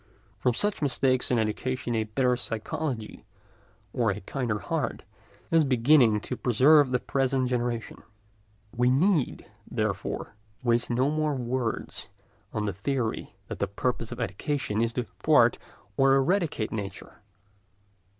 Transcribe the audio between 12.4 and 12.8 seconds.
on the